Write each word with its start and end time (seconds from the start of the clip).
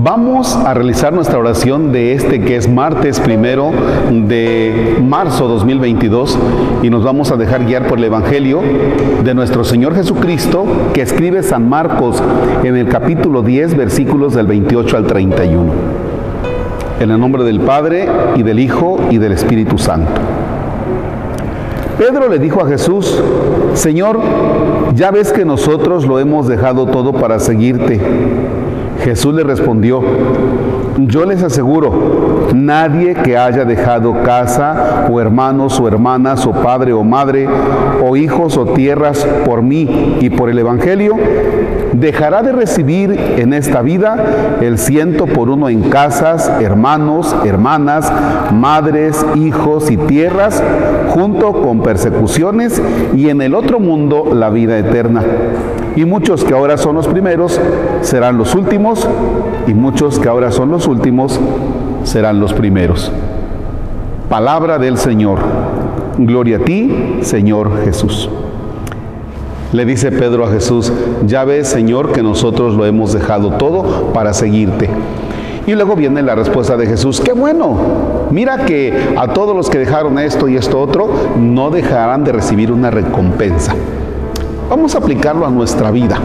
Vamos 0.00 0.54
a 0.54 0.74
realizar 0.74 1.12
nuestra 1.12 1.38
oración 1.38 1.92
de 1.92 2.12
este 2.12 2.40
que 2.40 2.56
es 2.56 2.68
martes 2.68 3.18
primero 3.18 3.72
de 4.10 4.96
marzo 5.02 5.48
2022 5.48 6.38
y 6.82 6.88
nos 6.88 7.02
vamos 7.02 7.32
a 7.32 7.36
dejar 7.36 7.66
guiar 7.66 7.86
por 7.88 7.98
el 7.98 8.04
Evangelio 8.04 8.62
de 9.24 9.34
nuestro 9.34 9.64
Señor 9.64 9.96
Jesucristo 9.96 10.66
que 10.94 11.02
escribe 11.02 11.42
San 11.42 11.68
Marcos 11.68 12.22
en 12.62 12.76
el 12.76 12.86
capítulo 12.86 13.42
10 13.42 13.76
versículos 13.76 14.34
del 14.34 14.46
28 14.46 14.96
al 14.96 15.06
31. 15.06 15.72
En 17.00 17.10
el 17.10 17.18
nombre 17.18 17.42
del 17.42 17.60
Padre 17.60 18.08
y 18.36 18.44
del 18.44 18.60
Hijo 18.60 18.98
y 19.10 19.18
del 19.18 19.32
Espíritu 19.32 19.78
Santo. 19.78 20.37
Pedro 21.98 22.28
le 22.28 22.38
dijo 22.38 22.62
a 22.62 22.68
Jesús, 22.68 23.20
Señor, 23.74 24.20
ya 24.94 25.10
ves 25.10 25.32
que 25.32 25.44
nosotros 25.44 26.06
lo 26.06 26.20
hemos 26.20 26.46
dejado 26.46 26.86
todo 26.86 27.12
para 27.12 27.40
seguirte. 27.40 28.00
Jesús 29.02 29.34
le 29.34 29.42
respondió, 29.42 30.00
yo 31.06 31.24
les 31.24 31.42
aseguro, 31.42 32.48
nadie 32.54 33.14
que 33.14 33.38
haya 33.38 33.64
dejado 33.64 34.22
casa 34.24 35.06
o 35.10 35.20
hermanos 35.20 35.78
o 35.78 35.86
hermanas 35.86 36.44
o 36.46 36.50
padre 36.50 36.92
o 36.92 37.04
madre 37.04 37.48
o 38.02 38.16
hijos 38.16 38.56
o 38.56 38.66
tierras 38.66 39.24
por 39.44 39.62
mí 39.62 40.16
y 40.20 40.30
por 40.30 40.50
el 40.50 40.58
Evangelio, 40.58 41.16
dejará 41.92 42.42
de 42.42 42.52
recibir 42.52 43.12
en 43.36 43.52
esta 43.52 43.82
vida 43.82 44.56
el 44.60 44.78
ciento 44.78 45.26
por 45.26 45.50
uno 45.50 45.68
en 45.68 45.82
casas, 45.82 46.50
hermanos, 46.60 47.34
hermanas, 47.44 48.12
madres, 48.52 49.24
hijos 49.36 49.90
y 49.90 49.96
tierras, 49.96 50.62
junto 51.10 51.62
con 51.62 51.80
persecuciones 51.80 52.82
y 53.14 53.28
en 53.28 53.40
el 53.40 53.54
otro 53.54 53.78
mundo 53.78 54.30
la 54.34 54.50
vida 54.50 54.78
eterna. 54.78 55.22
Y 55.96 56.04
muchos 56.04 56.44
que 56.44 56.54
ahora 56.54 56.76
son 56.76 56.94
los 56.94 57.08
primeros 57.08 57.60
serán 58.02 58.38
los 58.38 58.54
últimos, 58.54 59.08
y 59.66 59.74
muchos 59.74 60.18
que 60.18 60.28
ahora 60.28 60.50
son 60.50 60.70
los 60.70 60.86
últimos 60.88 61.38
serán 62.04 62.40
los 62.40 62.52
primeros. 62.52 63.12
Palabra 64.28 64.78
del 64.78 64.98
Señor. 64.98 65.38
Gloria 66.18 66.56
a 66.56 66.60
ti, 66.60 67.18
Señor 67.20 67.84
Jesús. 67.84 68.28
Le 69.72 69.84
dice 69.84 70.10
Pedro 70.10 70.46
a 70.46 70.50
Jesús, 70.50 70.92
ya 71.26 71.44
ves, 71.44 71.68
Señor, 71.68 72.12
que 72.12 72.22
nosotros 72.22 72.74
lo 72.74 72.86
hemos 72.86 73.12
dejado 73.12 73.52
todo 73.52 74.12
para 74.14 74.32
seguirte. 74.32 74.88
Y 75.66 75.74
luego 75.74 75.94
viene 75.94 76.22
la 76.22 76.34
respuesta 76.34 76.78
de 76.78 76.86
Jesús, 76.86 77.20
qué 77.20 77.32
bueno, 77.32 77.76
mira 78.30 78.64
que 78.64 79.14
a 79.18 79.28
todos 79.34 79.54
los 79.54 79.68
que 79.68 79.78
dejaron 79.78 80.18
esto 80.18 80.48
y 80.48 80.56
esto 80.56 80.80
otro, 80.80 81.10
no 81.38 81.68
dejarán 81.68 82.24
de 82.24 82.32
recibir 82.32 82.72
una 82.72 82.90
recompensa. 82.90 83.74
Vamos 84.70 84.94
a 84.94 84.98
aplicarlo 84.98 85.46
a 85.46 85.50
nuestra 85.50 85.90
vida. 85.90 86.18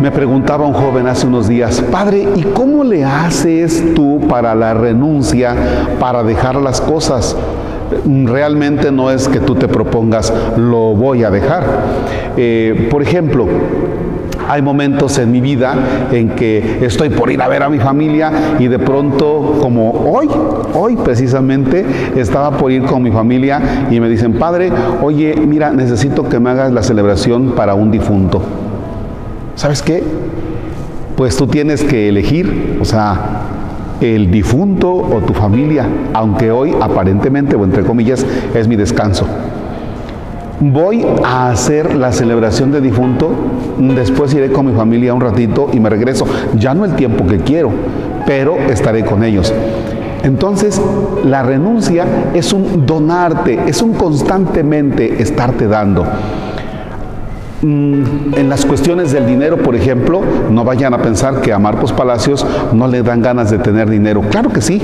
Me 0.00 0.10
preguntaba 0.10 0.66
un 0.66 0.72
joven 0.72 1.06
hace 1.08 1.26
unos 1.26 1.46
días, 1.46 1.82
Padre, 1.92 2.26
¿y 2.34 2.42
cómo 2.42 2.84
le 2.84 3.04
haces 3.04 3.94
tú 3.94 4.18
para 4.30 4.54
la 4.54 4.72
renuncia, 4.72 5.54
para 5.98 6.22
dejar 6.22 6.56
las 6.56 6.80
cosas? 6.80 7.36
Realmente 8.24 8.90
no 8.90 9.10
es 9.10 9.28
que 9.28 9.40
tú 9.40 9.56
te 9.56 9.68
propongas, 9.68 10.32
lo 10.56 10.94
voy 10.94 11.22
a 11.22 11.30
dejar. 11.30 11.64
Eh, 12.38 12.88
por 12.90 13.02
ejemplo, 13.02 13.46
hay 14.48 14.62
momentos 14.62 15.18
en 15.18 15.30
mi 15.30 15.42
vida 15.42 15.74
en 16.10 16.30
que 16.30 16.78
estoy 16.80 17.10
por 17.10 17.30
ir 17.30 17.42
a 17.42 17.48
ver 17.48 17.62
a 17.62 17.68
mi 17.68 17.78
familia 17.78 18.56
y 18.58 18.68
de 18.68 18.78
pronto, 18.78 19.58
como 19.60 19.90
hoy, 20.10 20.30
hoy 20.72 20.96
precisamente, 20.96 21.84
estaba 22.16 22.56
por 22.56 22.72
ir 22.72 22.84
con 22.84 23.02
mi 23.02 23.10
familia 23.10 23.86
y 23.90 24.00
me 24.00 24.08
dicen, 24.08 24.32
padre, 24.32 24.72
oye, 25.02 25.34
mira, 25.46 25.70
necesito 25.72 26.26
que 26.26 26.40
me 26.40 26.48
hagas 26.48 26.72
la 26.72 26.82
celebración 26.82 27.50
para 27.50 27.74
un 27.74 27.90
difunto. 27.90 28.40
¿Sabes 29.60 29.82
qué? 29.82 30.02
Pues 31.18 31.36
tú 31.36 31.46
tienes 31.46 31.84
que 31.84 32.08
elegir, 32.08 32.78
o 32.80 32.84
sea, 32.86 33.42
el 34.00 34.30
difunto 34.30 34.90
o 34.90 35.20
tu 35.20 35.34
familia, 35.34 35.86
aunque 36.14 36.50
hoy 36.50 36.74
aparentemente 36.80 37.56
o 37.56 37.64
entre 37.64 37.82
comillas 37.82 38.24
es 38.54 38.66
mi 38.66 38.76
descanso 38.76 39.26
voy 40.60 41.06
a 41.24 41.48
hacer 41.48 41.94
la 41.94 42.12
celebración 42.12 42.70
de 42.70 42.82
difunto, 42.82 43.30
después 43.78 44.34
iré 44.34 44.52
con 44.52 44.66
mi 44.66 44.72
familia 44.72 45.14
un 45.14 45.22
ratito 45.22 45.70
y 45.72 45.80
me 45.80 45.88
regreso. 45.88 46.26
Ya 46.54 46.74
no 46.74 46.84
el 46.84 46.96
tiempo 46.96 47.26
que 47.26 47.38
quiero, 47.38 47.70
pero 48.26 48.56
estaré 48.56 49.02
con 49.04 49.24
ellos. 49.24 49.54
Entonces, 50.22 50.78
la 51.24 51.42
renuncia 51.42 52.04
es 52.34 52.52
un 52.52 52.84
donarte, 52.84 53.58
es 53.66 53.80
un 53.80 53.94
constantemente 53.94 55.22
estarte 55.22 55.66
dando. 55.66 56.04
Mm, 57.62 58.34
en 58.36 58.48
las 58.48 58.64
cuestiones 58.64 59.12
del 59.12 59.26
dinero, 59.26 59.58
por 59.58 59.76
ejemplo, 59.76 60.22
no 60.50 60.64
vayan 60.64 60.94
a 60.94 60.98
pensar 61.02 61.42
que 61.42 61.52
a 61.52 61.58
Marcos 61.58 61.92
Palacios 61.92 62.46
no 62.72 62.88
le 62.88 63.02
dan 63.02 63.20
ganas 63.20 63.50
de 63.50 63.58
tener 63.58 63.90
dinero. 63.90 64.22
Claro 64.30 64.50
que 64.50 64.62
sí, 64.62 64.80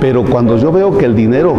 pero 0.00 0.24
cuando 0.24 0.56
yo 0.56 0.72
veo 0.72 0.98
que 0.98 1.04
el 1.04 1.14
dinero 1.14 1.54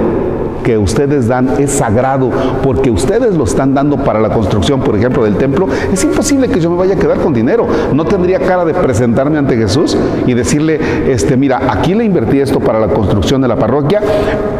que 0.63 0.77
ustedes 0.77 1.27
dan 1.27 1.49
es 1.59 1.71
sagrado, 1.71 2.29
porque 2.63 2.91
ustedes 2.91 3.35
lo 3.35 3.43
están 3.43 3.73
dando 3.73 3.97
para 3.97 4.19
la 4.19 4.29
construcción, 4.29 4.81
por 4.81 4.95
ejemplo, 4.95 5.23
del 5.23 5.37
templo, 5.37 5.67
es 5.91 6.03
imposible 6.03 6.47
que 6.47 6.59
yo 6.59 6.69
me 6.69 6.77
vaya 6.77 6.95
a 6.95 6.97
quedar 6.97 7.19
con 7.19 7.33
dinero. 7.33 7.67
No 7.93 8.05
tendría 8.05 8.39
cara 8.39 8.65
de 8.65 8.73
presentarme 8.73 9.37
ante 9.37 9.55
Jesús 9.55 9.97
y 10.25 10.33
decirle, 10.33 10.79
este, 11.11 11.37
mira, 11.37 11.61
aquí 11.69 11.93
le 11.93 12.03
invertí 12.03 12.39
esto 12.39 12.59
para 12.59 12.79
la 12.79 12.87
construcción 12.87 13.41
de 13.41 13.47
la 13.47 13.55
parroquia 13.55 14.01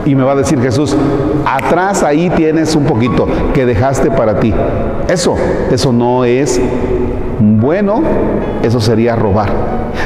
y 0.06 0.16
me 0.16 0.24
va 0.24 0.34
a 0.34 0.36
decir 0.36 0.60
Jesús, 0.60 0.96
atrás 1.46 2.04
ahí 2.04 2.30
tienes 2.30 2.76
un 2.76 2.86
poquito 2.86 3.28
que 3.54 3.66
dejaste 3.66 4.12
para 4.12 4.40
ti. 4.40 4.54
Eso, 5.08 5.36
eso 5.72 5.92
no 5.92 6.26
es 6.26 6.60
bueno, 7.40 8.02
eso 8.64 8.80
sería 8.80 9.16
robar. 9.16 9.50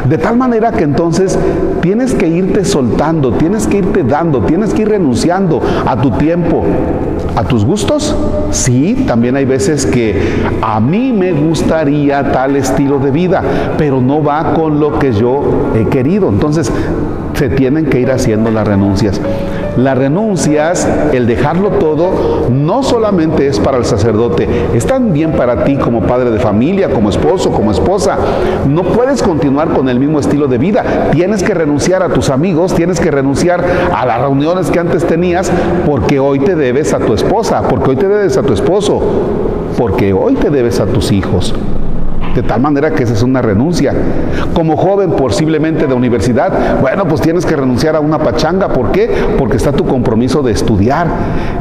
De 0.05 0.17
tal 0.17 0.37
manera 0.37 0.71
que 0.71 0.83
entonces 0.83 1.37
tienes 1.81 2.13
que 2.13 2.27
irte 2.27 2.65
soltando, 2.65 3.33
tienes 3.33 3.67
que 3.67 3.77
irte 3.77 4.03
dando, 4.03 4.41
tienes 4.41 4.73
que 4.73 4.83
ir 4.83 4.89
renunciando 4.89 5.61
a 5.85 5.99
tu 6.01 6.11
tiempo, 6.11 6.63
a 7.35 7.43
tus 7.43 7.65
gustos. 7.65 8.15
Sí, 8.51 9.05
también 9.07 9.35
hay 9.35 9.45
veces 9.45 9.85
que 9.85 10.21
a 10.61 10.79
mí 10.79 11.13
me 11.13 11.31
gustaría 11.31 12.31
tal 12.31 12.55
estilo 12.55 12.99
de 12.99 13.11
vida, 13.11 13.41
pero 13.77 14.01
no 14.01 14.23
va 14.23 14.53
con 14.53 14.79
lo 14.79 14.99
que 14.99 15.13
yo 15.13 15.71
he 15.75 15.85
querido. 15.85 16.29
Entonces 16.29 16.71
tienen 17.49 17.85
que 17.85 17.99
ir 17.99 18.11
haciendo 18.11 18.51
las 18.51 18.67
renuncias. 18.67 19.19
Las 19.75 19.97
renuncias, 19.97 20.87
el 21.13 21.25
dejarlo 21.25 21.71
todo, 21.71 22.47
no 22.51 22.83
solamente 22.83 23.47
es 23.47 23.59
para 23.59 23.77
el 23.77 23.85
sacerdote, 23.85 24.47
es 24.75 24.85
también 24.85 25.31
para 25.31 25.63
ti 25.63 25.77
como 25.77 26.01
padre 26.01 26.29
de 26.29 26.39
familia, 26.39 26.89
como 26.91 27.09
esposo, 27.09 27.51
como 27.51 27.71
esposa. 27.71 28.17
No 28.67 28.83
puedes 28.83 29.23
continuar 29.23 29.69
con 29.69 29.89
el 29.89 29.99
mismo 29.99 30.19
estilo 30.19 30.47
de 30.47 30.59
vida. 30.59 31.09
Tienes 31.11 31.41
que 31.41 31.55
renunciar 31.55 32.03
a 32.03 32.09
tus 32.09 32.29
amigos, 32.29 32.75
tienes 32.75 32.99
que 32.99 33.09
renunciar 33.09 33.63
a 33.91 34.05
las 34.05 34.21
reuniones 34.21 34.69
que 34.69 34.79
antes 34.79 35.05
tenías, 35.05 35.51
porque 35.87 36.19
hoy 36.19 36.39
te 36.39 36.55
debes 36.55 36.93
a 36.93 36.99
tu 36.99 37.13
esposa, 37.13 37.63
porque 37.67 37.91
hoy 37.91 37.95
te 37.95 38.07
debes 38.07 38.37
a 38.37 38.43
tu 38.43 38.53
esposo, 38.53 39.01
porque 39.77 40.13
hoy 40.13 40.35
te 40.35 40.51
debes 40.51 40.79
a 40.79 40.85
tus 40.85 41.11
hijos. 41.11 41.55
De 42.35 42.41
tal 42.41 42.61
manera 42.61 42.91
que 42.91 43.03
esa 43.03 43.13
es 43.13 43.23
una 43.23 43.41
renuncia. 43.41 43.93
Como 44.53 44.75
joven 44.75 45.11
posiblemente 45.11 45.87
de 45.87 45.93
universidad, 45.93 46.79
bueno, 46.81 47.05
pues 47.07 47.21
tienes 47.21 47.45
que 47.45 47.55
renunciar 47.55 47.95
a 47.95 47.99
una 47.99 48.19
pachanga. 48.19 48.69
¿Por 48.69 48.91
qué? 48.91 49.09
Porque 49.37 49.57
está 49.57 49.71
tu 49.71 49.85
compromiso 49.85 50.41
de 50.41 50.51
estudiar. 50.51 51.07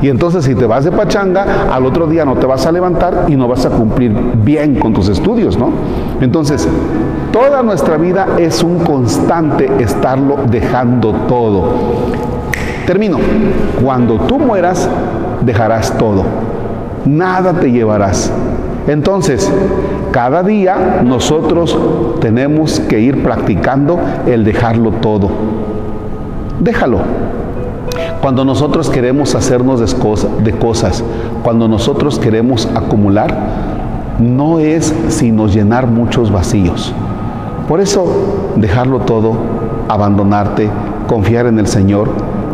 Y 0.01 0.09
entonces 0.09 0.45
si 0.45 0.55
te 0.55 0.67
vas 0.67 0.85
de 0.85 0.93
pachanga, 0.93 1.69
al 1.71 1.85
otro 1.85 2.07
día 2.07 2.25
no 2.25 2.37
te 2.37 2.47
vas 2.47 2.67
a 2.67 2.73
levantar 2.73 3.27
y 3.29 3.37
no 3.37 3.49
vas 3.49 3.67
a 3.67 3.71
cumplir 3.71 4.13
bien 4.43 4.77
con 4.77 4.93
tus 4.93 5.09
estudios, 5.09 5.59
¿no? 5.59 5.71
Entonces, 6.21 6.67
toda 7.33 7.63
nuestra 7.63 7.97
vida 7.97 8.27
es 8.39 8.63
un 8.63 8.79
constante 8.81 9.71
estarlo 9.81 10.39
dejando 10.51 11.13
todo. 11.29 11.65
Termino. 12.87 13.19
Cuando 13.83 14.15
tú 14.21 14.39
mueras, 14.39 14.89
dejarás 15.43 15.97
todo. 15.99 16.25
Nada 17.05 17.53
te 17.55 17.71
llevarás. 17.71 18.33
Entonces, 18.87 19.51
cada 20.13 20.43
día 20.43 21.01
nosotros 21.05 21.77
tenemos 22.21 22.81
que 22.81 23.01
ir 23.01 23.23
practicando 23.23 23.99
el 24.27 24.45
dejarlo 24.45 24.93
todo. 24.93 25.31
Déjalo. 26.61 26.99
Cuando 28.21 28.45
nosotros 28.45 28.89
queremos 28.89 29.35
hacernos 29.35 29.81
de 29.81 30.53
cosas, 30.53 31.03
cuando 31.43 31.67
nosotros 31.67 32.19
queremos 32.19 32.69
acumular, 32.77 33.35
no 34.21 34.61
es 34.61 34.95
sino 35.09 35.49
llenar 35.49 35.89
muchos 35.89 36.31
vacíos. 36.31 36.93
Por 37.67 37.81
eso, 37.81 38.07
dejarlo 38.57 39.01
todo, 39.01 39.33
abandonarte, 39.89 40.69
confiar 41.09 41.47
en 41.47 41.59
el 41.59 41.67
Señor, 41.67 42.11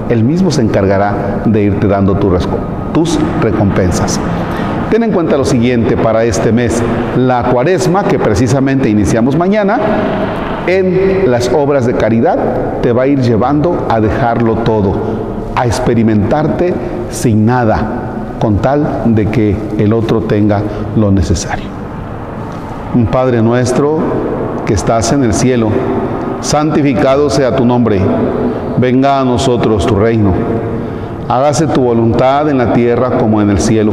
Él 0.08 0.24
mismo 0.24 0.50
se 0.50 0.62
encargará 0.62 1.42
de 1.44 1.64
irte 1.64 1.86
dando 1.86 2.14
tus 2.14 3.18
recompensas. 3.42 4.18
Ten 4.90 5.02
en 5.02 5.12
cuenta 5.12 5.36
lo 5.36 5.44
siguiente 5.44 5.98
para 5.98 6.24
este 6.24 6.50
mes, 6.50 6.82
la 7.16 7.42
cuaresma 7.44 8.04
que 8.04 8.18
precisamente 8.18 8.88
iniciamos 8.88 9.36
mañana, 9.36 9.78
en 10.66 11.30
las 11.30 11.50
obras 11.52 11.84
de 11.86 11.94
caridad 11.94 12.38
te 12.82 12.92
va 12.92 13.02
a 13.02 13.06
ir 13.06 13.20
llevando 13.20 13.86
a 13.90 14.00
dejarlo 14.00 14.56
todo, 14.56 14.94
a 15.56 15.66
experimentarte 15.66 16.72
sin 17.10 17.44
nada, 17.44 18.36
con 18.40 18.58
tal 18.58 19.02
de 19.14 19.26
que 19.26 19.56
el 19.78 19.92
otro 19.92 20.22
tenga 20.22 20.62
lo 20.96 21.10
necesario. 21.10 21.66
Padre 23.12 23.42
nuestro 23.42 23.98
que 24.64 24.74
estás 24.74 25.12
en 25.12 25.22
el 25.22 25.34
cielo, 25.34 25.68
santificado 26.40 27.28
sea 27.28 27.56
tu 27.56 27.64
nombre, 27.64 28.00
venga 28.78 29.20
a 29.20 29.24
nosotros 29.24 29.86
tu 29.86 29.96
reino, 29.96 30.32
hágase 31.28 31.66
tu 31.66 31.82
voluntad 31.82 32.48
en 32.48 32.56
la 32.56 32.72
tierra 32.72 33.18
como 33.18 33.40
en 33.42 33.50
el 33.50 33.58
cielo. 33.58 33.92